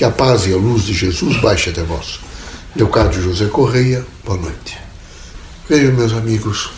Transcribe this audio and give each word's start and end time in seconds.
Que 0.00 0.04
a 0.06 0.10
paz 0.10 0.46
e 0.46 0.54
a 0.54 0.56
luz 0.56 0.84
de 0.84 0.94
Jesus 0.94 1.36
baixe 1.42 1.68
até 1.68 1.82
vós. 1.82 2.20
Leocádio 2.74 3.20
José 3.20 3.44
Correia, 3.48 4.02
boa 4.24 4.38
noite. 4.38 4.78
Vejam, 5.68 5.92
meus 5.92 6.14
amigos, 6.14 6.70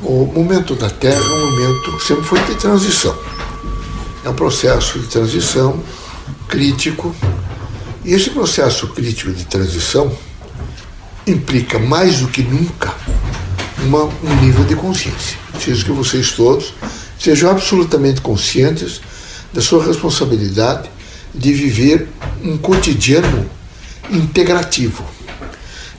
o 0.00 0.24
momento 0.24 0.74
da 0.74 0.88
Terra 0.88 1.20
é 1.20 1.34
um 1.34 1.50
momento, 1.50 2.00
sempre 2.00 2.24
foi 2.24 2.42
de 2.44 2.54
transição. 2.54 3.14
É 4.24 4.30
um 4.30 4.34
processo 4.34 4.98
de 5.00 5.06
transição 5.08 5.84
crítico. 6.48 7.14
E 8.06 8.14
esse 8.14 8.30
processo 8.30 8.88
crítico 8.88 9.32
de 9.32 9.44
transição 9.44 10.10
implica 11.26 11.78
mais 11.78 12.20
do 12.20 12.28
que 12.28 12.42
nunca 12.42 12.94
uma, 13.84 14.04
um 14.04 14.34
nível 14.40 14.64
de 14.64 14.76
consciência. 14.76 15.36
Preciso 15.52 15.84
que 15.84 15.92
vocês 15.92 16.32
todos 16.32 16.72
sejam 17.18 17.50
absolutamente 17.50 18.22
conscientes 18.22 18.98
da 19.52 19.60
sua 19.60 19.84
responsabilidade 19.84 20.88
de 21.34 21.52
viver 21.52 22.08
um 22.42 22.56
cotidiano 22.58 23.48
integrativo. 24.10 25.04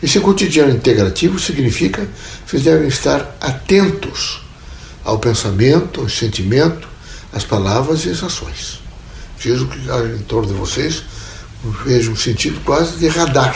Esse 0.02 0.20
cotidiano 0.20 0.72
integrativo 0.72 1.40
significa 1.40 2.06
que 2.06 2.12
vocês 2.52 2.64
devem 2.64 2.88
estar 2.88 3.36
atentos 3.40 4.42
ao 5.04 5.20
pensamento, 5.20 6.02
ao 6.02 6.10
sentimento, 6.10 6.88
às 7.32 7.44
palavras 7.44 8.06
e 8.06 8.10
às 8.10 8.24
ações. 8.24 8.80
Preciso 9.38 9.68
que 9.68 9.78
em 9.78 10.24
torno 10.24 10.48
de 10.48 10.54
vocês 10.54 11.04
veja 11.86 12.10
um 12.10 12.16
sentido 12.16 12.60
quase 12.64 12.98
de 12.98 13.08
radar, 13.08 13.56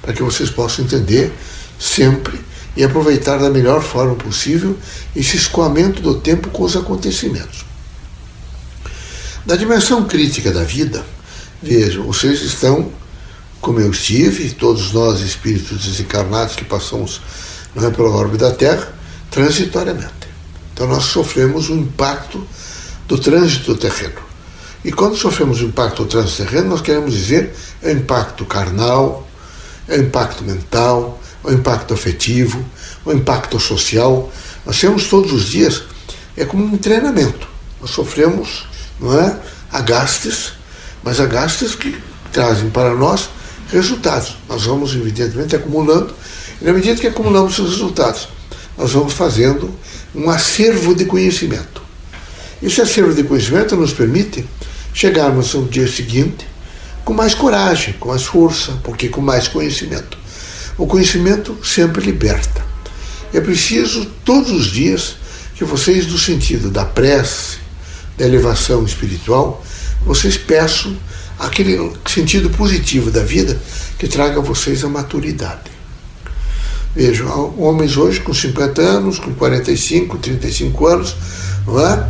para 0.00 0.12
que 0.12 0.22
vocês 0.22 0.50
possam 0.50 0.84
entender 0.84 1.32
sempre 1.78 2.40
e 2.76 2.84
aproveitar 2.84 3.38
da 3.38 3.50
melhor 3.50 3.82
forma 3.82 4.14
possível 4.14 4.78
esse 5.14 5.36
escoamento 5.36 6.00
do 6.00 6.20
tempo 6.20 6.48
com 6.50 6.62
os 6.62 6.76
acontecimentos. 6.76 7.64
Da 9.44 9.56
dimensão 9.56 10.04
crítica 10.04 10.50
da 10.50 10.64
vida, 10.64 11.04
vejam, 11.62 12.04
vocês 12.04 12.42
estão, 12.42 12.92
como 13.60 13.80
eu 13.80 13.90
estive, 13.90 14.50
todos 14.50 14.92
nós 14.92 15.20
espíritos 15.20 15.84
desencarnados 15.84 16.56
que 16.56 16.64
passamos 16.64 17.20
não 17.74 17.86
é, 17.86 17.90
pela 17.90 18.10
órbita 18.10 18.50
da 18.50 18.54
Terra, 18.54 18.94
transitoriamente. 19.30 20.12
Então 20.72 20.86
nós 20.86 21.04
sofremos 21.04 21.68
o 21.68 21.74
impacto 21.74 22.46
do 23.06 23.18
trânsito 23.18 23.76
terreno. 23.76 24.26
E 24.84 24.92
quando 24.92 25.16
sofremos 25.16 25.60
o 25.60 25.64
impacto 25.64 26.04
do 26.04 26.08
trânsito 26.08 26.44
terreno, 26.44 26.70
nós 26.70 26.80
queremos 26.80 27.12
dizer 27.12 27.54
é 27.82 27.88
o 27.88 27.92
impacto 27.92 28.44
carnal, 28.44 29.26
é 29.88 29.96
o 29.96 30.02
impacto 30.02 30.44
mental, 30.44 31.20
o 31.42 31.52
impacto 31.52 31.94
afetivo, 31.94 32.64
o 33.04 33.12
impacto 33.12 33.58
social. 33.58 34.30
Nós 34.64 34.80
temos 34.80 35.08
todos 35.08 35.32
os 35.32 35.46
dias, 35.46 35.82
é 36.36 36.44
como 36.44 36.64
um 36.64 36.76
treinamento. 36.76 37.48
Nós 37.80 37.90
sofremos, 37.90 38.66
não 39.00 39.18
é? 39.18 39.38
Agastes, 39.70 40.52
mas 41.02 41.20
agastes 41.20 41.74
que 41.74 41.96
trazem 42.32 42.70
para 42.70 42.94
nós 42.94 43.28
resultados. 43.70 44.36
Nós 44.48 44.64
vamos, 44.64 44.94
evidentemente, 44.94 45.56
acumulando, 45.56 46.14
e 46.60 46.64
na 46.64 46.72
medida 46.72 47.00
que 47.00 47.06
acumulamos 47.06 47.58
os 47.58 47.70
resultados, 47.70 48.28
nós 48.76 48.92
vamos 48.92 49.12
fazendo 49.12 49.74
um 50.14 50.30
acervo 50.30 50.94
de 50.94 51.04
conhecimento. 51.04 51.82
Esse 52.62 52.80
acervo 52.80 53.14
de 53.14 53.22
conhecimento 53.22 53.76
nos 53.76 53.92
permite 53.92 54.46
chegarmos 54.92 55.54
ao 55.54 55.64
dia 55.64 55.86
seguinte 55.86 56.46
com 57.04 57.12
mais 57.12 57.34
coragem, 57.34 57.94
com 58.00 58.08
mais 58.08 58.24
força, 58.24 58.72
porque 58.82 59.08
com 59.08 59.20
mais 59.20 59.46
conhecimento. 59.46 60.18
O 60.76 60.86
conhecimento 60.86 61.56
sempre 61.64 62.04
liberta. 62.04 62.64
É 63.32 63.40
preciso 63.40 64.06
todos 64.24 64.50
os 64.50 64.66
dias 64.66 65.16
que 65.54 65.64
vocês, 65.64 66.06
do 66.06 66.18
sentido 66.18 66.70
da 66.70 66.84
prece, 66.84 67.58
da 68.16 68.24
elevação 68.24 68.84
espiritual, 68.84 69.64
vocês 70.06 70.38
peçam 70.38 70.96
aquele 71.38 71.92
sentido 72.06 72.48
positivo 72.48 73.10
da 73.10 73.22
vida 73.22 73.60
que 73.98 74.06
traga 74.06 74.38
a 74.38 74.42
vocês 74.42 74.84
a 74.84 74.88
maturidade. 74.88 75.70
Vejam, 76.94 77.54
homens 77.58 77.96
hoje 77.96 78.20
com 78.20 78.32
50 78.32 78.80
anos, 78.80 79.18
com 79.18 79.34
45, 79.34 80.16
35 80.16 80.86
anos, 80.86 81.16
não 81.66 81.78
é? 81.78 82.08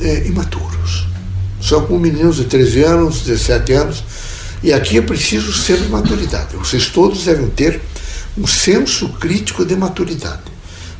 é 0.00 0.26
imaturos. 0.26 1.06
São 1.60 1.84
como 1.84 1.98
meninos 2.00 2.36
de 2.36 2.44
13 2.44 2.82
anos, 2.84 3.20
17 3.22 3.72
anos. 3.72 4.04
E 4.62 4.72
aqui 4.72 4.96
é 4.96 5.02
preciso 5.02 5.52
sempre 5.52 5.88
maturidade. 5.88 6.56
Vocês 6.56 6.86
todos 6.88 7.24
devem 7.24 7.48
ter 7.50 7.80
um 8.38 8.46
senso 8.46 9.08
crítico 9.10 9.64
de 9.64 9.76
maturidade. 9.76 10.42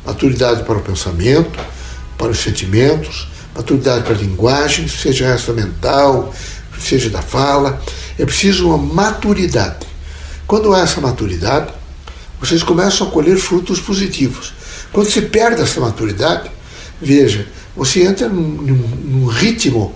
Maturidade 0.05 0.63
para 0.63 0.77
o 0.77 0.81
pensamento, 0.81 1.59
para 2.17 2.29
os 2.29 2.39
sentimentos, 2.39 3.27
maturidade 3.55 4.03
para 4.03 4.13
a 4.13 4.17
linguagem, 4.17 4.87
seja 4.87 5.25
essa 5.25 5.53
mental, 5.53 6.33
seja 6.79 7.09
da 7.09 7.21
fala. 7.21 7.81
É 8.17 8.25
preciso 8.25 8.67
uma 8.67 8.77
maturidade. 8.77 9.85
Quando 10.45 10.73
há 10.73 10.81
essa 10.81 11.01
maturidade, 11.01 11.71
vocês 12.39 12.61
começam 12.61 13.07
a 13.07 13.11
colher 13.11 13.37
frutos 13.37 13.79
positivos. 13.79 14.53
Quando 14.91 15.09
se 15.09 15.21
perde 15.21 15.61
essa 15.61 15.79
maturidade, 15.79 16.51
veja, 17.01 17.47
você 17.75 18.03
entra 18.03 18.29
num, 18.29 18.41
num, 18.41 19.25
ritmo, 19.25 19.95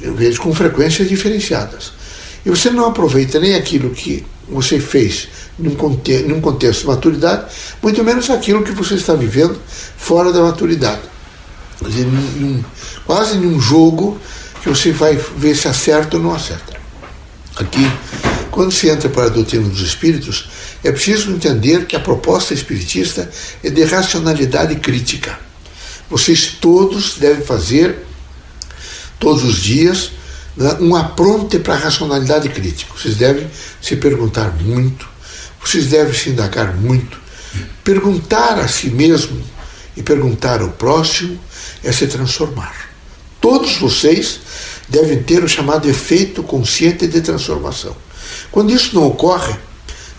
eu 0.00 0.14
vejo, 0.14 0.40
com 0.40 0.54
frequências 0.54 1.08
diferenciadas. 1.08 1.92
E 2.44 2.50
você 2.50 2.70
não 2.70 2.86
aproveita 2.86 3.40
nem 3.40 3.54
aquilo 3.54 3.90
que 3.90 4.24
você 4.48 4.78
fez 4.78 5.28
num, 5.58 5.74
conte 5.74 6.18
num 6.22 6.40
contexto 6.40 6.82
de 6.82 6.86
maturidade, 6.86 7.46
muito 7.82 8.04
menos 8.04 8.30
aquilo 8.30 8.62
que 8.62 8.72
você 8.72 8.94
está 8.94 9.14
vivendo 9.14 9.58
fora 9.96 10.32
da 10.32 10.42
maturidade. 10.42 11.00
Dizer, 11.80 12.06
num, 12.06 12.62
quase 13.06 13.36
num 13.38 13.60
jogo 13.60 14.20
que 14.62 14.68
você 14.68 14.92
vai 14.92 15.16
ver 15.36 15.54
se 15.54 15.68
acerta 15.68 16.16
ou 16.16 16.22
não 16.22 16.34
acerta. 16.34 16.76
Aqui, 17.56 17.90
quando 18.50 18.72
se 18.72 18.88
entra 18.88 19.08
para 19.08 19.24
a 19.24 19.28
doutrina 19.28 19.68
dos 19.68 19.80
espíritos, 19.80 20.48
é 20.82 20.90
preciso 20.90 21.30
entender 21.30 21.86
que 21.86 21.96
a 21.96 22.00
proposta 22.00 22.54
espiritista 22.54 23.30
é 23.62 23.70
de 23.70 23.84
racionalidade 23.84 24.76
crítica. 24.76 25.38
Vocês 26.10 26.56
todos 26.60 27.16
devem 27.18 27.44
fazer, 27.44 28.04
todos 29.18 29.44
os 29.44 29.56
dias, 29.56 30.12
né, 30.56 30.76
um 30.80 30.96
apronte 30.96 31.58
para 31.58 31.74
a 31.74 31.78
racionalidade 31.78 32.48
crítica. 32.48 32.92
Vocês 32.96 33.16
devem 33.16 33.48
se 33.80 33.96
perguntar 33.96 34.56
muito, 34.60 35.08
vocês 35.64 35.86
devem 35.86 36.14
se 36.14 36.30
indagar 36.30 36.74
muito. 36.74 37.18
Perguntar 37.84 38.58
a 38.58 38.68
si 38.68 38.90
mesmo 38.90 39.40
e 39.96 40.02
perguntar 40.02 40.60
ao 40.60 40.70
próximo 40.70 41.38
é 41.82 41.92
se 41.92 42.06
transformar. 42.06 42.88
Todos 43.40 43.76
vocês 43.76 44.40
devem 44.88 45.22
ter 45.22 45.44
o 45.44 45.48
chamado 45.48 45.88
efeito 45.88 46.42
consciente 46.42 47.06
de 47.06 47.20
transformação. 47.20 47.96
Quando 48.50 48.72
isso 48.72 48.94
não 48.94 49.06
ocorre, 49.06 49.54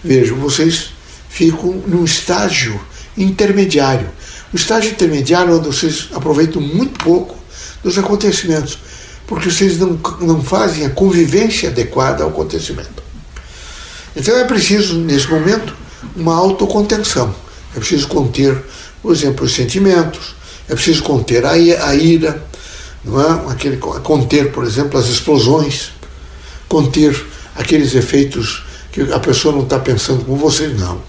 vejam, 0.03 0.37
vocês 0.37 0.91
ficam 1.29 1.73
num 1.85 2.05
estágio 2.05 2.79
intermediário. 3.17 4.09
O 4.53 4.55
estágio 4.55 4.91
intermediário 4.91 5.57
onde 5.57 5.67
vocês 5.67 6.09
aproveitam 6.13 6.61
muito 6.61 7.03
pouco 7.03 7.37
dos 7.83 7.97
acontecimentos, 7.97 8.79
porque 9.27 9.49
vocês 9.51 9.77
não, 9.77 9.99
não 10.21 10.43
fazem 10.43 10.85
a 10.85 10.89
convivência 10.89 11.69
adequada 11.69 12.23
ao 12.23 12.29
acontecimento. 12.29 13.03
Então 14.15 14.37
é 14.37 14.43
preciso, 14.43 14.97
nesse 14.97 15.29
momento, 15.29 15.75
uma 16.15 16.35
autocontenção. 16.35 17.33
É 17.75 17.79
preciso 17.79 18.07
conter, 18.07 18.57
por 19.01 19.13
exemplo, 19.13 19.45
os 19.45 19.53
sentimentos, 19.53 20.35
é 20.69 20.75
preciso 20.75 21.03
conter 21.03 21.45
a 21.45 21.57
ira, 21.57 22.45
não 23.03 23.19
é? 23.19 23.51
Aquele, 23.51 23.77
conter, 23.77 24.51
por 24.51 24.63
exemplo, 24.63 24.99
as 24.99 25.07
explosões, 25.07 25.91
conter 26.67 27.25
aqueles 27.55 27.95
efeitos 27.95 28.63
que 28.91 29.01
a 29.11 29.19
pessoa 29.19 29.53
não 29.53 29.63
está 29.63 29.79
pensando 29.79 30.23
como 30.23 30.37
vocês, 30.37 30.79
não. 30.79 31.01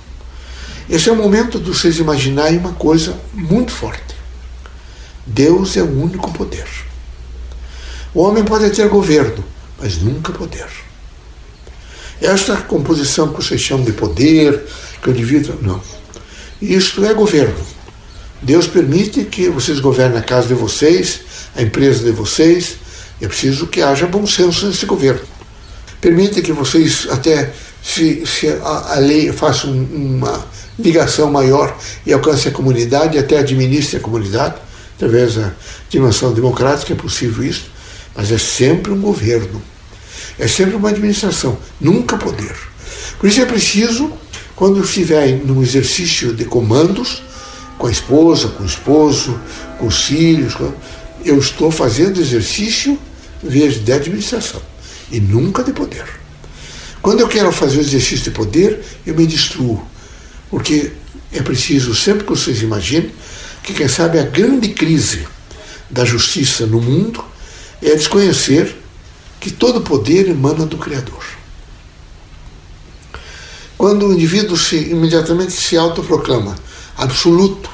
Esse 0.88 1.08
é 1.08 1.12
o 1.12 1.16
momento 1.16 1.60
de 1.60 1.70
vocês 1.70 1.98
imaginarem 1.98 2.58
uma 2.58 2.72
coisa 2.72 3.16
muito 3.32 3.70
forte. 3.70 4.16
Deus 5.26 5.76
é 5.76 5.82
o 5.82 6.02
único 6.02 6.32
poder. 6.32 6.66
O 8.12 8.22
homem 8.22 8.42
pode 8.42 8.68
ter 8.70 8.88
governo, 8.88 9.44
mas 9.78 9.98
nunca 9.98 10.32
poder. 10.32 10.66
Esta 12.20 12.56
composição 12.56 13.28
que 13.28 13.36
vocês 13.36 13.60
chamam 13.60 13.84
de 13.84 13.92
poder, 13.92 14.66
que 15.00 15.08
o 15.08 15.12
indivíduo. 15.12 15.56
Não. 15.62 15.80
Isto 16.60 17.04
é 17.04 17.14
governo. 17.14 17.64
Deus 18.42 18.66
permite 18.66 19.24
que 19.24 19.48
vocês 19.48 19.80
governem 19.80 20.18
a 20.18 20.22
casa 20.22 20.48
de 20.48 20.54
vocês, 20.54 21.20
a 21.54 21.62
empresa 21.62 22.04
de 22.04 22.10
vocês. 22.10 22.76
É 23.20 23.28
preciso 23.28 23.66
que 23.66 23.82
haja 23.82 24.06
bom 24.06 24.26
senso 24.26 24.66
nesse 24.66 24.86
governo. 24.86 25.20
Permite 26.00 26.40
que 26.40 26.52
vocês 26.52 27.06
até 27.10 27.52
se, 27.82 28.24
se 28.26 28.48
a, 28.48 28.94
a, 28.94 28.98
lei 28.98 29.30
faça 29.32 29.66
uma 29.66 30.46
ligação 30.78 31.30
maior 31.30 31.76
e 32.06 32.12
alcance 32.12 32.48
a 32.48 32.50
comunidade, 32.50 33.18
até 33.18 33.38
administre 33.38 33.98
a 33.98 34.00
comunidade, 34.00 34.54
através 34.96 35.34
da 35.34 35.52
dimensão 35.88 36.32
democrática, 36.32 36.94
é 36.94 36.96
possível 36.96 37.44
isso, 37.44 37.70
mas 38.14 38.32
é 38.32 38.38
sempre 38.38 38.92
um 38.92 39.00
governo, 39.00 39.62
é 40.38 40.48
sempre 40.48 40.76
uma 40.76 40.88
administração, 40.88 41.58
nunca 41.78 42.16
poder. 42.16 42.54
Por 43.18 43.28
isso 43.28 43.40
é 43.40 43.46
preciso, 43.46 44.10
quando 44.56 44.82
estiver 44.82 45.44
num 45.44 45.62
exercício 45.62 46.34
de 46.34 46.46
comandos, 46.46 47.22
com 47.80 47.86
a 47.86 47.90
esposa, 47.90 48.48
com 48.48 48.62
o 48.62 48.66
esposo, 48.66 49.40
com 49.78 49.86
os 49.86 50.02
filhos, 50.02 50.54
eu 51.24 51.38
estou 51.38 51.70
fazendo 51.70 52.20
exercício 52.20 52.98
de 53.42 53.90
administração. 53.90 54.60
e 55.10 55.18
nunca 55.18 55.64
de 55.64 55.72
poder. 55.72 56.04
Quando 57.02 57.20
eu 57.20 57.26
quero 57.26 57.50
fazer 57.50 57.78
o 57.78 57.80
exercício 57.80 58.24
de 58.24 58.30
poder, 58.30 58.80
eu 59.04 59.14
me 59.16 59.26
destruo, 59.26 59.82
porque 60.48 60.92
é 61.32 61.42
preciso, 61.42 61.94
sempre 61.94 62.24
que 62.24 62.30
vocês 62.30 62.62
imaginem, 62.62 63.10
que 63.64 63.72
quem 63.72 63.88
sabe 63.88 64.20
a 64.20 64.22
grande 64.22 64.68
crise 64.68 65.26
da 65.90 66.04
justiça 66.04 66.66
no 66.66 66.80
mundo 66.80 67.24
é 67.82 67.96
desconhecer 67.96 68.76
que 69.40 69.50
todo 69.50 69.80
poder 69.80 70.28
emana 70.28 70.66
do 70.66 70.76
Criador. 70.76 71.24
Quando 73.76 74.06
o 74.06 74.12
indivíduo 74.12 74.56
se, 74.56 74.76
imediatamente 74.76 75.52
se 75.52 75.76
autoproclama 75.76 76.54
absoluto 77.00 77.70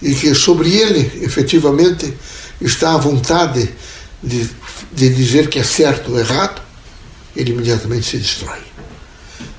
e 0.00 0.14
que 0.14 0.34
sobre 0.34 0.72
ele, 0.72 1.24
efetivamente, 1.24 2.14
está 2.60 2.94
a 2.94 2.98
vontade 2.98 3.68
de, 4.22 4.48
de 4.92 5.08
dizer 5.10 5.48
que 5.48 5.58
é 5.58 5.64
certo 5.64 6.12
ou 6.12 6.18
errado, 6.18 6.62
ele 7.36 7.50
imediatamente 7.50 8.06
se 8.06 8.18
destrói. 8.18 8.60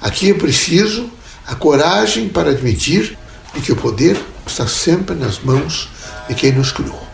Aqui 0.01 0.31
é 0.31 0.33
preciso 0.33 1.10
a 1.45 1.56
coragem 1.56 2.30
para 2.30 2.51
admitir 2.51 3.18
que 3.63 3.71
o 3.71 3.75
poder 3.75 4.19
está 4.48 4.68
sempre 4.68 5.16
nas 5.16 5.39
mãos 5.39 5.89
de 6.27 6.36
quem 6.36 6.51
nos 6.51 6.71
criou. 6.71 7.07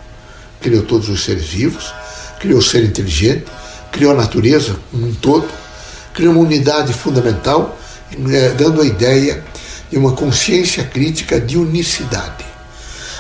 Criou 0.62 0.84
todos 0.84 1.10
os 1.10 1.24
seres 1.24 1.46
vivos, 1.46 1.94
criou 2.40 2.60
o 2.60 2.64
ser 2.64 2.84
inteligente, 2.84 3.46
criou 3.92 4.12
a 4.12 4.16
natureza 4.16 4.78
como 4.92 5.08
um 5.08 5.14
todo, 5.14 5.48
criou 6.14 6.34
uma 6.34 6.42
unidade 6.42 6.94
fundamental, 6.94 7.78
eh, 8.12 8.54
dando 8.58 8.82
a 8.82 8.86
ideia 8.86 9.44
de 9.96 10.00
uma 10.00 10.12
consciência 10.12 10.84
crítica 10.84 11.40
de 11.40 11.58
unicidade. 11.58 12.44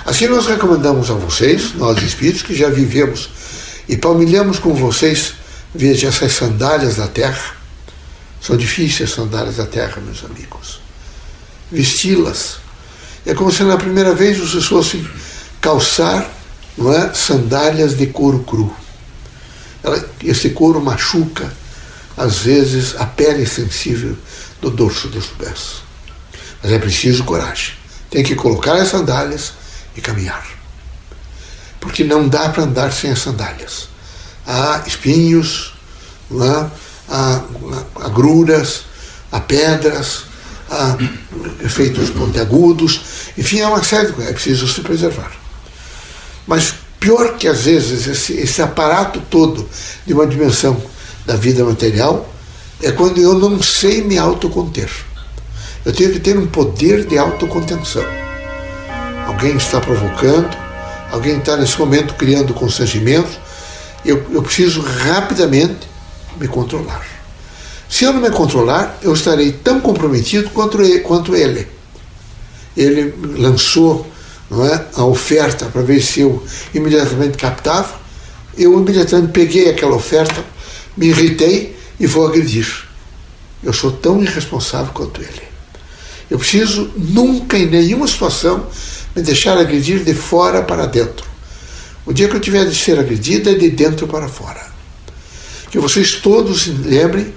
Assim 0.06 0.27
nós 0.27 0.45
recomendamos 0.45 1.10
a 1.10 1.13
vocês, 1.13 1.74
nós 1.75 2.04
espíritos 2.04 2.42
que 2.42 2.54
já 2.54 2.69
vivemos 2.69 3.30
e 3.88 3.95
palmilhamos 3.95 4.60
com 4.60 4.74
vocês, 4.74 5.36
veja 5.74 6.10
essas 6.10 6.33
sandálias 6.33 6.98
da 6.98 7.07
terra. 7.07 7.56
São 8.42 8.57
difíceis 8.57 9.10
as 9.10 9.16
sandálias 9.16 9.56
da 9.56 9.66
terra, 9.66 10.01
meus 10.01 10.25
amigos. 10.25 10.81
Vesti-las. 11.72 12.57
É 13.25 13.33
como 13.33 13.54
se 13.54 13.63
na 13.63 13.77
primeira 13.77 14.13
vez 14.13 14.38
vocês 14.38 14.66
fossem 14.66 15.07
calçar 15.62 16.30
não 16.77 16.92
é, 16.92 17.13
sandálias 17.13 17.95
de 17.95 18.07
couro 18.07 18.39
cru. 18.39 18.75
Esse 20.22 20.50
couro 20.50 20.81
machuca, 20.83 21.50
às 22.18 22.39
vezes, 22.39 22.98
a 22.98 23.06
pele 23.06 23.45
sensível 23.45 24.18
do 24.60 24.69
dorso 24.69 25.07
dos 25.07 25.27
pés. 25.27 25.85
Mas 26.65 26.73
é 26.73 26.79
preciso 26.79 27.23
coragem. 27.25 27.73
Tem 28.09 28.23
que 28.23 28.33
colocar 28.33 28.73
as 28.73 28.88
sandálias 28.88 29.53
e 29.95 30.01
caminhar. 30.01 30.44
Porque 31.79 32.03
não 32.03 32.27
dá 32.27 32.50
para 32.50 32.63
andar 32.63 32.91
sem 32.91 33.12
as 33.12 33.19
sandálias. 33.19 33.88
Há 34.47 34.81
espinhos, 34.88 35.75
há, 36.41 36.67
há 37.07 37.44
agruras, 38.03 38.85
há 39.31 39.39
pedras, 39.39 40.23
há 40.67 40.97
efeitos 41.63 42.09
pontiagudos, 42.09 43.01
enfim, 43.38 43.59
é 43.59 43.67
uma 43.67 43.83
série 43.83 44.07
de 44.07 44.13
coisas. 44.13 44.31
É 44.31 44.33
preciso 44.33 44.67
se 44.67 44.81
preservar. 44.81 45.33
Mas 46.47 46.73
pior 47.00 47.38
que 47.38 47.47
às 47.47 47.62
vezes 47.62 48.07
esse, 48.07 48.33
esse 48.33 48.59
aparato 48.63 49.21
todo 49.29 49.69
de 50.03 50.13
uma 50.13 50.25
dimensão 50.25 50.81
da 51.27 51.35
vida 51.35 51.63
material 51.63 52.27
é 52.81 52.91
quando 52.91 53.21
eu 53.21 53.38
não 53.38 53.62
sei 53.62 54.01
me 54.01 54.17
autoconter. 54.17 54.89
Eu 55.86 55.94
tenho 55.94 56.12
que 56.12 56.20
ter 56.20 56.36
um 56.38 56.48
poder 56.48 57.06
de 57.06 57.18
autocontenção. 57.18 58.04
Alguém 59.28 59.56
está 59.56 59.80
provocando, 59.80 60.58
alguém 61.12 61.38
está 61.38 61.56
nesse 61.56 61.78
momento 61.78 62.16
criando 62.16 62.54
constrangimentos, 62.54 63.38
eu, 64.04 64.24
eu 64.32 64.42
preciso 64.42 64.82
rapidamente 64.82 65.88
me 66.38 66.48
controlar. 66.48 67.06
Se 67.88 68.04
eu 68.04 68.14
não 68.14 68.20
me 68.20 68.32
controlar, 68.32 68.98
eu 69.02 69.14
estarei 69.14 69.52
tão 69.52 69.80
comprometido 69.80 70.50
quanto 70.50 70.82
ele. 70.82 71.00
Quanto 71.00 71.36
ele. 71.36 71.68
ele 72.76 73.14
lançou 73.38 74.06
é, 74.52 74.86
a 74.96 75.06
oferta 75.06 75.66
para 75.68 75.82
ver 75.82 76.02
se 76.02 76.22
eu 76.22 76.44
imediatamente 76.74 77.38
captava. 77.38 77.96
Eu 78.58 78.78
imediatamente 78.80 79.32
peguei 79.32 79.70
aquela 79.70 79.96
oferta, 79.96 80.44
me 80.98 81.08
irritei 81.08 81.78
e 82.00 82.08
vou 82.08 82.28
agredir. 82.28 82.86
Eu 83.64 83.74
sou 83.74 83.92
tão 83.92 84.22
irresponsável 84.22 84.92
quanto 84.94 85.22
ele. 85.22 85.55
Eu 86.30 86.39
preciso 86.39 86.92
nunca, 86.98 87.57
em 87.57 87.68
nenhuma 87.68 88.07
situação, 88.07 88.68
me 89.16 89.22
deixar 89.22 89.57
agredir 89.57 90.04
de 90.04 90.13
fora 90.13 90.63
para 90.63 90.86
dentro. 90.86 91.25
O 92.06 92.13
dia 92.13 92.27
que 92.27 92.36
eu 92.36 92.39
tiver 92.39 92.66
de 92.66 92.75
ser 92.75 93.00
agredida 93.00 93.51
é 93.51 93.56
de 93.56 93.69
dentro 93.69 94.07
para 94.07 94.27
fora. 94.27 94.66
Que 95.69 95.80
vocês 95.80 96.13
todos 96.16 96.68
lembrem 96.68 97.33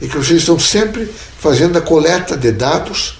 e 0.00 0.08
que 0.08 0.16
vocês 0.16 0.40
estão 0.40 0.58
sempre 0.58 1.10
fazendo 1.38 1.76
a 1.76 1.80
coleta 1.80 2.36
de 2.36 2.52
dados, 2.52 3.18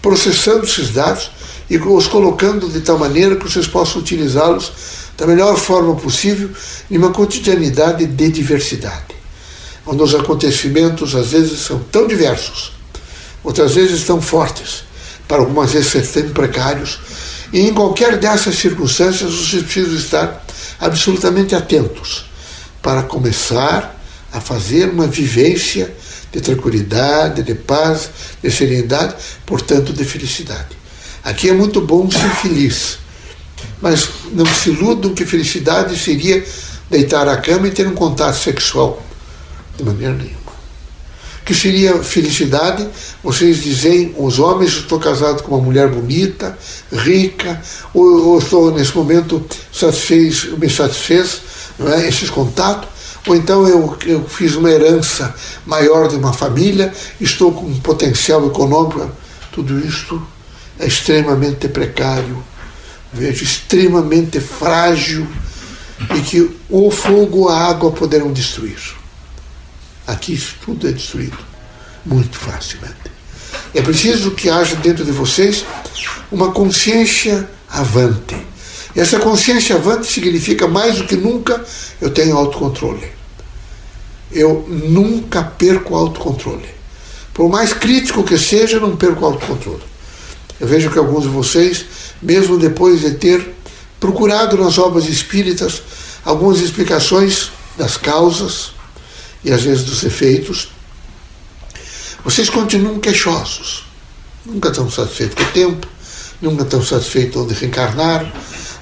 processando 0.00 0.64
esses 0.64 0.90
dados 0.90 1.30
e 1.68 1.76
os 1.76 2.06
colocando 2.06 2.68
de 2.68 2.80
tal 2.80 2.98
maneira 2.98 3.36
que 3.36 3.48
vocês 3.48 3.66
possam 3.66 4.00
utilizá-los 4.00 4.72
da 5.16 5.26
melhor 5.26 5.56
forma 5.56 5.94
possível 5.96 6.50
em 6.90 6.96
uma 6.96 7.10
cotidianidade 7.10 8.06
de 8.06 8.28
diversidade, 8.30 9.14
onde 9.86 10.02
os 10.02 10.14
acontecimentos 10.14 11.14
às 11.14 11.32
vezes 11.32 11.60
são 11.60 11.78
tão 11.90 12.06
diversos 12.06 12.79
outras 13.42 13.74
vezes 13.74 14.04
tão 14.04 14.20
fortes, 14.20 14.84
para 15.26 15.38
algumas 15.38 15.72
vezes 15.72 15.88
ser 15.88 16.06
tão 16.06 16.30
precários, 16.30 16.98
e 17.52 17.60
em 17.60 17.74
qualquer 17.74 18.16
dessas 18.18 18.56
circunstâncias 18.56 19.32
vocês 19.32 19.62
precisam 19.62 19.96
estar 19.96 20.44
absolutamente 20.78 21.54
atentos 21.54 22.26
para 22.80 23.02
começar 23.02 23.98
a 24.32 24.40
fazer 24.40 24.88
uma 24.88 25.06
vivência 25.06 25.92
de 26.32 26.40
tranquilidade, 26.40 27.42
de 27.42 27.54
paz, 27.54 28.08
de 28.42 28.50
serenidade, 28.50 29.16
portanto 29.44 29.92
de 29.92 30.04
felicidade. 30.04 30.78
Aqui 31.24 31.50
é 31.50 31.52
muito 31.52 31.80
bom 31.80 32.08
ser 32.10 32.30
feliz, 32.36 32.98
mas 33.82 34.08
não 34.32 34.46
se 34.46 34.70
iludam 34.70 35.12
que 35.12 35.26
felicidade 35.26 35.98
seria 35.98 36.44
deitar 36.88 37.28
à 37.28 37.36
cama 37.36 37.68
e 37.68 37.70
ter 37.70 37.86
um 37.86 37.94
contato 37.94 38.36
sexual, 38.36 39.02
de 39.76 39.84
maneira 39.84 40.14
nenhuma 40.14 40.39
que 41.50 41.54
seria 41.56 42.00
felicidade 42.00 42.88
vocês 43.24 43.60
dizem, 43.60 44.14
os 44.16 44.38
homens, 44.38 44.70
estou 44.70 45.00
casado 45.00 45.42
com 45.42 45.56
uma 45.56 45.64
mulher 45.64 45.88
bonita, 45.88 46.56
rica, 46.92 47.60
ou, 47.92 48.28
ou 48.28 48.38
estou 48.38 48.72
nesse 48.72 48.96
momento 48.96 49.44
satisfez, 49.72 50.44
me 50.56 50.70
satisfez 50.70 51.42
não 51.76 51.92
é, 51.92 52.06
esses 52.06 52.30
contatos, 52.30 52.88
ou 53.26 53.34
então 53.34 53.66
eu, 53.66 53.98
eu 54.06 54.24
fiz 54.28 54.54
uma 54.54 54.70
herança 54.70 55.34
maior 55.66 56.06
de 56.06 56.14
uma 56.14 56.32
família, 56.32 56.94
estou 57.20 57.50
com 57.50 57.66
um 57.66 57.80
potencial 57.80 58.46
econômico, 58.46 59.10
tudo 59.50 59.84
isto 59.84 60.24
é 60.78 60.86
extremamente 60.86 61.66
precário, 61.66 62.40
vejo, 63.12 63.42
extremamente 63.42 64.38
frágil 64.38 65.26
e 66.14 66.20
que 66.20 66.48
o 66.68 66.92
fogo 66.92 67.48
a 67.48 67.58
água 67.70 67.90
poderão 67.90 68.32
destruir. 68.32 68.78
Aqui 70.06 70.40
tudo 70.64 70.88
é 70.88 70.92
destruído 70.92 71.49
muito 72.04 72.36
facilmente. 72.36 73.10
É 73.74 73.80
preciso 73.82 74.32
que 74.32 74.48
haja 74.48 74.76
dentro 74.76 75.04
de 75.04 75.12
vocês 75.12 75.64
uma 76.30 76.52
consciência 76.52 77.48
avante. 77.68 78.36
E 78.94 79.00
essa 79.00 79.18
consciência 79.20 79.76
avante 79.76 80.06
significa 80.06 80.66
mais 80.66 80.96
do 80.98 81.04
que 81.04 81.16
nunca 81.16 81.64
eu 82.00 82.10
tenho 82.10 82.36
autocontrole. 82.36 83.06
Eu 84.32 84.64
nunca 84.68 85.42
perco 85.42 85.94
autocontrole. 85.94 86.68
Por 87.32 87.48
mais 87.48 87.72
crítico 87.72 88.24
que 88.24 88.36
seja, 88.36 88.80
não 88.80 88.96
perco 88.96 89.24
autocontrole. 89.24 89.82
Eu 90.58 90.66
vejo 90.66 90.90
que 90.90 90.98
alguns 90.98 91.22
de 91.22 91.28
vocês, 91.28 91.86
mesmo 92.20 92.58
depois 92.58 93.00
de 93.00 93.12
ter 93.12 93.54
procurado 93.98 94.56
nas 94.56 94.78
obras 94.78 95.06
espíritas 95.06 95.82
algumas 96.24 96.60
explicações 96.60 97.50
das 97.78 97.96
causas, 97.96 98.72
e 99.42 99.50
às 99.50 99.62
vezes 99.62 99.84
dos 99.84 100.02
efeitos, 100.04 100.68
vocês 102.24 102.50
continuam 102.50 102.98
queixosos. 103.00 103.84
Nunca 104.44 104.68
estão 104.68 104.90
satisfeitos 104.90 105.36
com 105.36 105.50
o 105.50 105.52
tempo, 105.52 105.86
nunca 106.40 106.62
estão 106.62 106.84
satisfeitos 106.84 107.42
onde 107.42 107.54
reencarnar, 107.54 108.32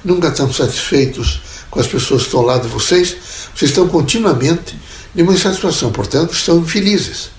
nunca 0.03 0.29
estão 0.29 0.51
satisfeitos 0.51 1.41
com 1.69 1.79
as 1.79 1.87
pessoas 1.87 2.21
que 2.21 2.27
estão 2.27 2.41
ao 2.41 2.45
lado 2.45 2.63
de 2.63 2.73
vocês. 2.73 3.15
Vocês 3.55 3.71
estão 3.71 3.87
continuamente 3.87 4.75
em 5.15 5.21
uma 5.21 5.33
insatisfação, 5.33 5.91
portanto, 5.91 6.33
estão 6.33 6.59
infelizes. 6.59 7.29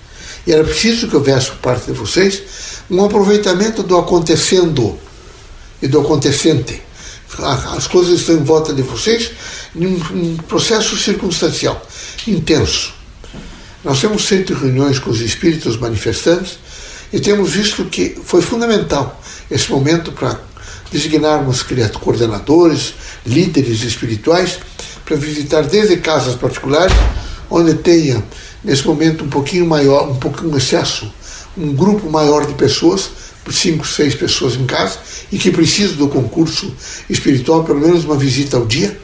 E 0.45 0.51
era 0.51 0.63
preciso 0.63 1.07
que 1.07 1.15
houvesse 1.15 1.47
por 1.47 1.57
parte 1.57 1.85
de 1.85 1.93
vocês 1.93 2.41
um 2.89 3.03
aproveitamento 3.03 3.83
do 3.83 3.97
acontecendo 3.97 4.97
e 5.81 5.87
do 5.87 5.99
acontecente. 6.01 6.81
As 7.75 7.87
coisas 7.87 8.19
estão 8.19 8.35
em 8.35 8.43
volta 8.43 8.73
de 8.73 8.81
vocês 8.81 9.31
em 9.75 9.85
um 9.87 10.37
processo 10.47 10.97
circunstancial, 10.97 11.81
intenso. 12.27 13.00
Nós 13.83 13.99
temos 13.99 14.25
feito 14.25 14.53
reuniões 14.53 14.99
com 14.99 15.09
os 15.09 15.21
espíritos 15.21 15.75
manifestantes 15.77 16.59
e 17.11 17.19
temos 17.19 17.51
visto 17.51 17.85
que 17.85 18.15
foi 18.23 18.41
fundamental 18.41 19.19
esse 19.49 19.71
momento 19.71 20.11
para 20.11 20.39
designarmos 20.91 21.65
coordenadores, 21.99 22.93
líderes 23.25 23.81
espirituais, 23.83 24.59
para 25.03 25.15
visitar 25.15 25.63
desde 25.63 25.97
casas 25.97 26.35
particulares, 26.35 26.95
onde 27.49 27.73
tenha 27.73 28.23
nesse 28.63 28.85
momento 28.85 29.23
um 29.23 29.29
pouquinho 29.29 29.65
maior, 29.65 30.09
um 30.09 30.15
pouquinho 30.15 30.55
excesso, 30.55 31.11
um 31.57 31.73
grupo 31.73 32.09
maior 32.09 32.45
de 32.45 32.53
pessoas, 32.53 33.09
cinco, 33.49 33.87
seis 33.87 34.13
pessoas 34.13 34.55
em 34.55 34.65
casa, 34.65 34.99
e 35.31 35.39
que 35.39 35.49
precisam 35.49 35.95
do 35.97 36.07
concurso 36.07 36.71
espiritual, 37.09 37.63
pelo 37.63 37.79
menos 37.79 38.05
uma 38.05 38.15
visita 38.15 38.57
ao 38.57 38.65
dia. 38.65 38.97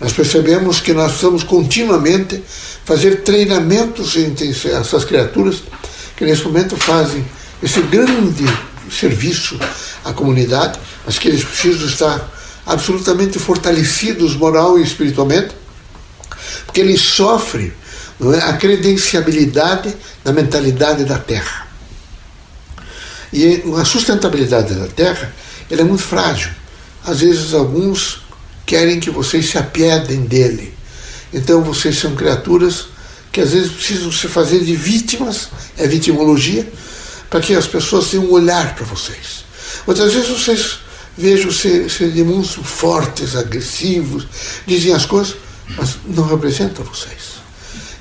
Nós 0.00 0.12
percebemos 0.12 0.80
que 0.80 0.92
nós 0.92 1.12
precisamos 1.12 1.42
continuamente 1.42 2.42
fazer 2.84 3.22
treinamentos 3.22 4.16
entre 4.16 4.48
essas 4.48 5.04
criaturas 5.04 5.62
que 6.16 6.24
nesse 6.24 6.44
momento 6.44 6.76
fazem 6.76 7.24
esse 7.62 7.80
grande 7.82 8.44
serviço 8.90 9.58
à 10.04 10.12
comunidade, 10.12 10.78
mas 11.04 11.18
que 11.18 11.28
eles 11.28 11.44
precisam 11.44 11.86
estar 11.86 12.32
absolutamente 12.64 13.38
fortalecidos 13.38 14.36
moral 14.36 14.78
e 14.78 14.82
espiritualmente, 14.82 15.54
porque 16.64 16.80
eles 16.80 17.00
sofrem 17.00 17.72
é, 18.20 18.38
a 18.42 18.52
credenciabilidade 18.54 19.94
da 20.24 20.32
mentalidade 20.32 21.04
da 21.04 21.18
Terra. 21.18 21.66
E 23.32 23.62
a 23.78 23.84
sustentabilidade 23.84 24.74
da 24.74 24.86
Terra 24.86 25.32
ela 25.70 25.82
é 25.82 25.84
muito 25.84 26.02
frágil. 26.02 26.50
Às 27.04 27.20
vezes 27.20 27.52
alguns 27.52 28.22
querem 28.68 29.00
que 29.00 29.10
vocês 29.10 29.46
se 29.46 29.56
apiedem 29.56 30.26
dele. 30.26 30.74
Então 31.32 31.62
vocês 31.62 31.98
são 31.98 32.14
criaturas 32.14 32.88
que 33.32 33.40
às 33.40 33.52
vezes 33.52 33.72
precisam 33.72 34.12
se 34.12 34.28
fazer 34.28 34.60
de 34.60 34.76
vítimas, 34.76 35.48
é 35.78 35.86
vitimologia, 35.86 36.70
para 37.30 37.40
que 37.40 37.54
as 37.54 37.66
pessoas 37.66 38.10
tenham 38.10 38.26
um 38.26 38.32
olhar 38.32 38.74
para 38.74 38.84
vocês. 38.84 39.44
Outras 39.86 40.12
vezes 40.12 40.28
vocês 40.28 40.78
vejam 41.16 41.50
ser, 41.50 41.88
de 41.88 42.22
monstros 42.22 42.66
fortes, 42.66 43.34
agressivos, 43.34 44.26
dizem 44.66 44.92
as 44.92 45.06
coisas, 45.06 45.36
mas 45.74 45.96
não 46.06 46.26
representam 46.26 46.84
vocês. 46.84 47.38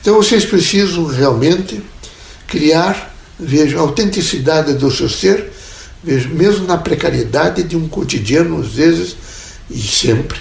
Então 0.01 0.15
vocês 0.15 0.45
precisam 0.45 1.05
realmente 1.05 1.81
criar, 2.45 3.15
veja, 3.39 3.77
a 3.77 3.81
autenticidade 3.81 4.73
do 4.73 4.91
seu 4.91 5.07
ser, 5.07 5.49
veja, 6.03 6.27
mesmo 6.27 6.67
na 6.67 6.77
precariedade 6.77 7.63
de 7.63 7.77
um 7.77 7.87
cotidiano, 7.87 8.59
às 8.59 8.67
vezes, 8.67 9.15
e 9.69 9.79
sempre, 9.79 10.39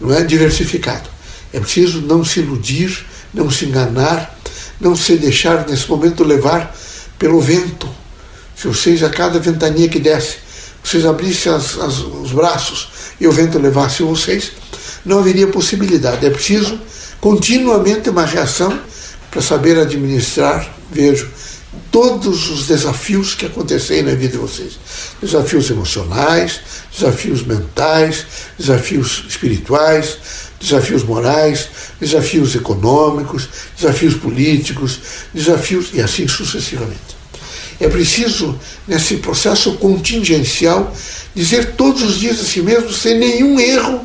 não 0.00 0.12
é 0.12 0.22
diversificado. 0.22 1.08
É 1.52 1.60
preciso 1.60 2.00
não 2.02 2.24
se 2.24 2.40
iludir, 2.40 3.04
não 3.32 3.50
se 3.50 3.64
enganar, 3.64 4.36
não 4.80 4.94
se 4.96 5.16
deixar 5.16 5.66
nesse 5.68 5.88
momento 5.88 6.24
levar 6.24 6.74
pelo 7.18 7.40
vento. 7.40 7.88
Se 8.56 8.68
vocês, 8.68 9.02
a 9.02 9.10
cada 9.10 9.38
ventania 9.38 9.88
que 9.88 9.98
desce, 9.98 10.36
vocês 10.82 11.04
abrissem 11.04 11.52
as, 11.52 11.78
as, 11.78 11.98
os 11.98 12.32
braços 12.32 12.88
e 13.20 13.26
o 13.26 13.32
vento 13.32 13.58
levasse 13.58 14.02
vocês, 14.02 14.52
não 15.04 15.18
haveria 15.18 15.46
possibilidade. 15.46 16.24
É 16.24 16.30
preciso 16.30 16.78
continuamente 17.20 18.10
uma 18.10 18.24
reação 18.24 18.78
para 19.30 19.42
saber 19.42 19.78
administrar, 19.78 20.74
vejo, 20.90 21.28
todos 21.90 22.50
os 22.50 22.66
desafios 22.66 23.34
que 23.34 23.46
acontecem 23.46 24.02
na 24.02 24.14
vida 24.14 24.32
de 24.32 24.38
vocês. 24.38 24.78
Desafios 25.20 25.70
emocionais, 25.70 26.60
desafios 26.96 27.42
mentais, 27.44 28.26
desafios 28.58 29.24
espirituais, 29.28 30.18
desafios 30.60 31.02
morais, 31.04 31.68
desafios 32.00 32.54
econômicos, 32.54 33.48
desafios 33.78 34.14
políticos, 34.14 35.00
desafios 35.32 35.90
e 35.92 36.00
assim 36.00 36.26
sucessivamente. 36.26 37.16
É 37.78 37.88
preciso, 37.88 38.58
nesse 38.88 39.18
processo 39.18 39.74
contingencial, 39.74 40.94
dizer 41.34 41.74
todos 41.76 42.02
os 42.02 42.18
dias 42.18 42.40
a 42.40 42.44
si 42.44 42.62
mesmo, 42.62 42.90
sem 42.92 43.18
nenhum 43.18 43.60
erro, 43.60 44.04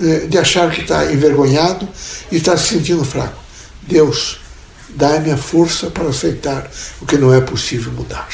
eh, 0.00 0.26
de 0.28 0.36
achar 0.36 0.70
que 0.70 0.82
está 0.82 1.10
envergonhado 1.10 1.88
e 2.30 2.36
está 2.36 2.56
se 2.56 2.74
sentindo 2.74 3.02
fraco. 3.02 3.42
Deus, 3.82 4.40
dá-me 4.88 5.30
a 5.30 5.36
força 5.36 5.90
para 5.90 6.08
aceitar 6.08 6.70
o 7.00 7.06
que 7.06 7.16
não 7.16 7.32
é 7.32 7.40
possível 7.40 7.92
mudar. 7.92 8.28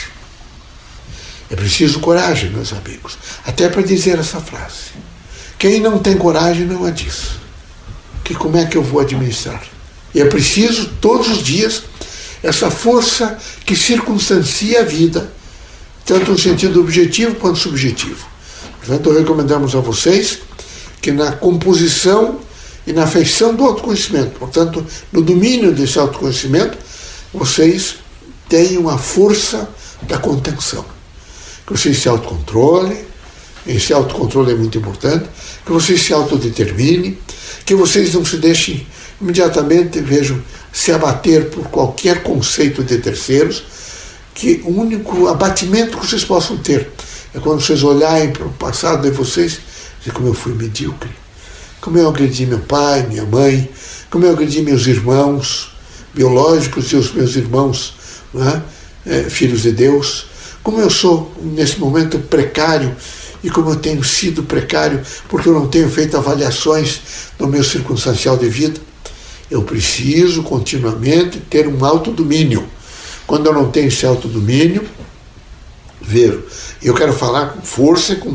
É 1.51 1.57
preciso 1.57 2.01
coragem, 2.01 2.51
meus 2.51 2.73
amigos, 2.73 3.19
até 3.45 3.69
para 3.69 3.83
dizer 3.83 4.19
essa 4.19 4.41
frase. 4.41 4.93
Quem 5.59 5.81
não 5.81 5.99
tem 5.99 6.17
coragem 6.17 6.67
não 6.67 6.85
a 6.85 6.91
diz. 6.91 7.33
Que 8.25 8.35
como 8.35 8.57
é 8.57 8.65
que 8.65 8.77
eu 8.77 8.83
vou 8.83 9.01
administrar? 9.01 9.63
E 10.15 10.21
é 10.21 10.25
preciso 10.25 10.91
todos 11.01 11.29
os 11.29 11.43
dias 11.43 11.83
essa 12.43 12.71
força 12.71 13.39
que 13.65 13.77
circunstancia 13.77 14.81
a 14.81 14.85
vida, 14.85 15.33
tanto 16.05 16.33
no 16.33 16.39
sentido 16.39 16.81
objetivo 16.81 17.37
quanto 17.37 17.59
subjetivo. 17.59 18.27
Portanto, 18.79 19.13
recomendamos 19.13 19.77
a 19.77 19.81
vocês 19.81 20.41
que 21.01 21.13
na 21.13 21.33
composição 21.33 22.41
e 22.87 22.93
na 22.93 23.07
feição 23.07 23.55
do 23.55 23.65
autoconhecimento, 23.65 24.39
portanto, 24.39 24.85
no 25.13 25.23
domínio 25.23 25.73
desse 25.73 25.99
autoconhecimento, 25.99 26.77
vocês 27.33 27.97
tenham 28.49 28.89
a 28.89 28.99
força 28.99 29.69
da 30.03 30.19
contenção. 30.19 30.85
Que 31.67 31.73
vocês 31.73 31.99
se 31.99 32.09
autocontrolem, 32.09 33.05
esse 33.67 33.93
autocontrole 33.93 34.53
é 34.53 34.55
muito 34.55 34.77
importante, 34.79 35.29
que 35.65 35.71
vocês 35.71 36.03
se 36.03 36.13
autodeterminem, 36.13 37.17
que 37.65 37.75
vocês 37.75 38.13
não 38.15 38.25
se 38.25 38.37
deixem 38.37 38.87
imediatamente, 39.21 40.01
vejam, 40.01 40.43
se 40.73 40.91
abater 40.91 41.51
por 41.51 41.69
qualquer 41.69 42.23
conceito 42.23 42.83
de 42.83 42.99
terceiros, 42.99 43.63
que 44.35 44.61
o 44.65 44.71
único 44.71 45.29
abatimento 45.29 45.99
que 45.99 46.07
vocês 46.07 46.25
possam 46.25 46.57
ter 46.57 46.91
é 47.35 47.39
quando 47.39 47.61
vocês 47.61 47.83
olharem 47.83 48.31
para 48.33 48.47
o 48.47 48.53
passado 48.53 49.03
de 49.03 49.11
vocês 49.11 49.61
e 50.07 50.11
como 50.11 50.29
eu 50.29 50.35
fui 50.35 50.55
medíocre, 50.55 51.11
como 51.83 51.99
eu 51.99 52.09
agredi 52.09 52.47
meu 52.47 52.61
pai, 52.61 53.05
minha 53.09 53.27
mãe, 53.27 53.69
como 54.09 54.25
eu 54.25 54.31
agredi 54.31 54.63
meus 54.63 54.87
irmãos 54.87 55.73
biológicos 56.15 56.93
e 56.93 56.97
os 56.97 57.13
meus 57.13 57.35
irmãos, 57.35 57.95
é? 58.37 58.63
É, 59.05 59.23
filhos 59.25 59.63
de 59.63 59.73
Deus, 59.73 60.27
como 60.63 60.81
eu 60.81 60.89
sou 60.89 61.33
nesse 61.43 61.81
momento 61.81 62.21
precário 62.21 62.95
e 63.43 63.51
como 63.51 63.71
eu 63.71 63.77
tenho 63.77 64.05
sido 64.05 64.45
precário 64.45 65.03
porque 65.29 65.49
eu 65.49 65.53
não 65.53 65.67
tenho 65.67 65.91
feito 65.91 66.17
avaliações 66.17 67.01
no 67.37 67.49
meu 67.49 67.65
circunstancial 67.65 68.37
de 68.37 68.49
vida. 68.49 68.81
Eu 69.51 69.63
preciso 69.63 70.45
continuamente 70.45 71.41
ter 71.41 71.67
um 71.67 71.85
autodomínio. 71.85 72.65
Quando 73.27 73.47
eu 73.47 73.53
não 73.53 73.73
tenho 73.73 73.89
esse 73.89 74.07
autodomínio, 74.07 74.85
ver, 76.03 76.39
eu 76.83 76.95
quero 76.95 77.13
falar 77.13 77.47
com 77.47 77.63
força, 77.63 78.17
com 78.17 78.35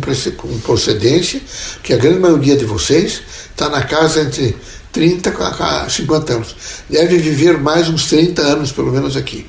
procedência, 0.60 1.42
que 1.84 1.94
a 1.94 1.98
grande 1.98 2.20
maioria 2.20 2.56
de 2.56 2.66
vocês 2.66 3.22
está 3.50 3.70
na 3.70 3.84
casa 3.84 4.22
entre 4.22 4.56
30 4.92 5.30
a 5.30 5.90
50 5.90 6.34
anos. 6.34 6.56
Deve 6.90 7.18
viver 7.18 7.58
mais 7.58 7.90
uns 7.90 8.08
30 8.08 8.42
anos, 8.42 8.72
pelo 8.72 8.92
menos 8.92 9.16
aqui. 9.18 9.46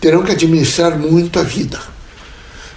Terão 0.00 0.22
que 0.22 0.32
administrar 0.32 0.98
muito 0.98 1.38
a 1.38 1.42
vida 1.42 1.96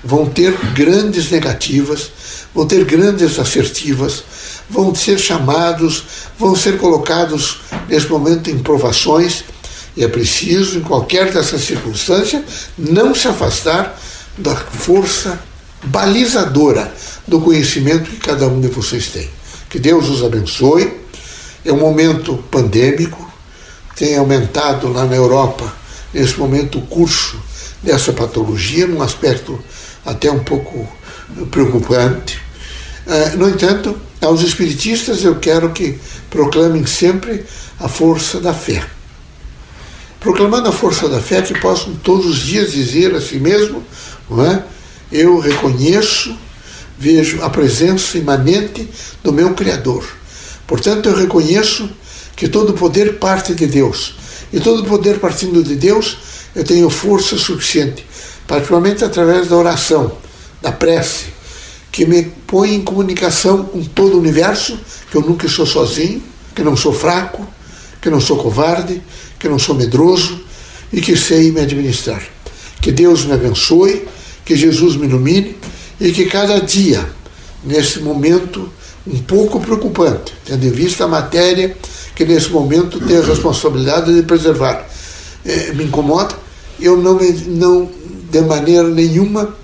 vão 0.03 0.25
ter 0.25 0.53
grandes 0.73 1.29
negativas, 1.29 2.11
vão 2.53 2.65
ter 2.65 2.83
grandes 2.85 3.37
assertivas, 3.37 4.23
vão 4.69 4.93
ser 4.95 5.19
chamados, 5.19 6.03
vão 6.37 6.55
ser 6.55 6.77
colocados 6.77 7.61
nesse 7.87 8.07
momento 8.07 8.49
em 8.49 8.59
provações, 8.59 9.43
e 9.97 10.03
é 10.03 10.07
preciso, 10.07 10.77
em 10.77 10.81
qualquer 10.81 11.31
dessa 11.31 11.57
circunstância, 11.57 12.43
não 12.77 13.13
se 13.13 13.27
afastar 13.27 13.99
da 14.39 14.55
força 14.55 15.39
balizadora 15.83 16.93
do 17.27 17.39
conhecimento 17.39 18.09
que 18.09 18.17
cada 18.17 18.47
um 18.47 18.59
de 18.59 18.67
vocês 18.67 19.07
tem. 19.07 19.29
Que 19.69 19.79
Deus 19.79 20.09
os 20.09 20.23
abençoe. 20.23 20.99
É 21.63 21.71
um 21.71 21.79
momento 21.79 22.43
pandêmico, 22.49 23.29
tem 23.95 24.17
aumentado 24.17 24.91
lá 24.91 25.05
na 25.05 25.15
Europa, 25.15 25.71
nesse 26.13 26.37
momento, 26.39 26.79
o 26.79 26.81
curso 26.83 27.39
dessa 27.83 28.13
patologia, 28.13 28.87
num 28.87 29.01
aspecto 29.01 29.59
até 30.05 30.31
um 30.31 30.43
pouco 30.43 30.87
preocupante. 31.51 32.41
Eh, 33.05 33.35
no 33.35 33.49
entanto, 33.49 33.99
aos 34.21 34.41
espiritistas 34.41 35.23
eu 35.23 35.35
quero 35.35 35.71
que 35.71 35.99
proclamem 36.29 36.85
sempre 36.85 37.45
a 37.79 37.87
força 37.87 38.39
da 38.39 38.53
fé. 38.53 38.85
Proclamando 40.19 40.69
a 40.69 40.71
força 40.71 41.07
da 41.07 41.21
fé, 41.21 41.41
que 41.41 41.57
possam 41.59 41.95
todos 41.95 42.25
os 42.25 42.39
dias 42.39 42.71
dizer 42.71 43.15
a 43.15 43.21
si 43.21 43.39
mesmo, 43.39 43.83
não 44.29 44.45
é? 44.45 44.63
eu 45.11 45.39
reconheço, 45.39 46.37
vejo 46.97 47.41
a 47.41 47.49
presença 47.49 48.17
imanente 48.17 48.87
do 49.23 49.31
meu 49.31 49.53
Criador. 49.53 50.05
Portanto, 50.67 51.07
eu 51.07 51.15
reconheço 51.15 51.89
que 52.35 52.47
todo 52.47 52.73
poder 52.73 53.17
parte 53.17 53.53
de 53.53 53.65
Deus. 53.65 54.15
E 54.51 54.59
todo 54.59 54.83
poder 54.83 55.19
partindo 55.19 55.63
de 55.63 55.75
Deus, 55.75 56.17
eu 56.55 56.63
tenho 56.63 56.89
força 56.89 57.37
suficiente 57.37 58.09
particularmente 58.49 59.05
através 59.05 59.47
da 59.47 59.55
oração, 59.55 60.11
da 60.59 60.71
prece, 60.71 61.27
que 61.91 62.03
me 62.03 62.23
põe 62.47 62.73
em 62.73 62.81
comunicação 62.81 63.63
com 63.63 63.83
todo 63.83 64.15
o 64.15 64.19
universo, 64.19 64.79
que 65.11 65.15
eu 65.15 65.21
nunca 65.21 65.47
sou 65.47 65.67
sozinho, 65.67 66.23
que 66.55 66.63
não 66.63 66.75
sou 66.75 66.91
fraco, 66.91 67.47
que 68.01 68.09
não 68.09 68.19
sou 68.19 68.37
covarde, 68.37 69.03
que 69.39 69.47
não 69.47 69.57
sou 69.57 69.73
medroso 69.73 70.41
e 70.91 71.01
que 71.01 71.15
sei 71.15 71.51
me 71.51 71.61
administrar. 71.61 72.21
Que 72.81 72.91
Deus 72.91 73.25
me 73.25 73.33
abençoe, 73.33 74.05
que 74.45 74.55
Jesus 74.55 74.95
me 74.95 75.07
ilumine 75.07 75.55
e 75.99 76.11
que 76.11 76.25
cada 76.25 76.59
dia, 76.59 77.07
nesse 77.63 77.99
momento 77.99 78.69
um 79.07 79.19
pouco 79.19 79.59
preocupante, 79.59 80.33
tendo 80.45 80.65
em 80.65 80.71
vista 80.71 81.05
a 81.05 81.07
matéria 81.07 81.75
que 82.15 82.25
nesse 82.25 82.49
momento 82.49 82.99
tem 82.99 83.17
a 83.17 83.23
responsabilidade 83.23 84.13
de 84.13 84.23
preservar, 84.23 84.85
eh, 85.45 85.71
me 85.73 85.85
incomoda, 85.85 86.35
eu 86.79 86.97
não, 86.97 87.15
me, 87.15 87.31
não 87.47 87.89
de 88.29 88.41
maneira 88.41 88.87
nenhuma 88.87 89.55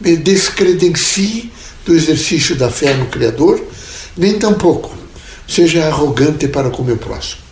me 0.00 0.16
descredencie 0.16 1.50
do 1.86 1.94
exercício 1.94 2.54
da 2.54 2.70
fé 2.70 2.94
no 2.94 3.06
Criador, 3.06 3.60
nem 4.16 4.38
tampouco 4.38 5.02
seja 5.52 5.86
arrogante 5.86 6.48
para 6.48 6.70
com 6.70 6.82
o 6.82 6.84
meu 6.84 6.96
próximo. 6.96 7.42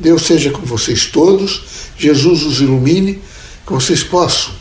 Deus 0.00 0.22
seja 0.22 0.50
com 0.50 0.62
vocês 0.62 1.06
todos, 1.06 1.62
Jesus 1.98 2.42
os 2.42 2.60
ilumine, 2.60 3.20
que 3.66 3.72
vocês 3.72 4.02
possam, 4.02 4.52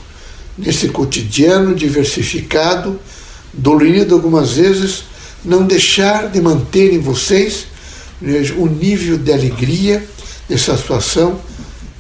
nesse 0.58 0.90
cotidiano 0.90 1.74
diversificado, 1.74 3.00
dolorido 3.54 4.14
algumas 4.14 4.52
vezes, 4.52 5.06
não 5.44 5.66
deixar 5.66 6.30
de 6.30 6.42
manter 6.42 6.94
em 6.94 7.00
vocês 7.00 7.68
o 8.58 8.68
nível 8.68 9.18
de 9.18 9.32
alegria, 9.32 10.06
de 10.50 10.58
satisfação 10.58 11.40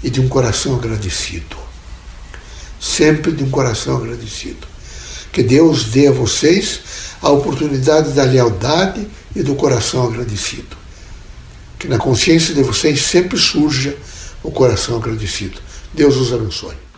e 0.03 0.09
de 0.09 0.19
um 0.19 0.27
coração 0.27 0.75
agradecido. 0.75 1.55
Sempre 2.77 3.31
de 3.31 3.43
um 3.43 3.49
coração 3.49 3.95
agradecido. 3.95 4.67
Que 5.31 5.41
Deus 5.41 5.85
dê 5.85 6.07
a 6.07 6.11
vocês 6.11 6.81
a 7.21 7.29
oportunidade 7.29 8.11
da 8.11 8.23
lealdade 8.23 9.07
e 9.33 9.41
do 9.41 9.55
coração 9.55 10.05
agradecido. 10.05 10.77
Que 11.79 11.87
na 11.87 11.97
consciência 11.97 12.53
de 12.53 12.61
vocês 12.61 13.01
sempre 13.01 13.37
surja 13.37 13.95
o 14.43 14.51
coração 14.51 14.97
agradecido. 14.97 15.59
Deus 15.93 16.17
os 16.17 16.33
abençoe. 16.33 16.88